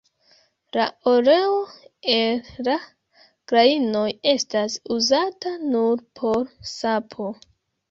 [0.77, 1.59] La oleo
[2.13, 2.75] el la
[3.53, 7.33] grajnoj estas uzata nur por sapo.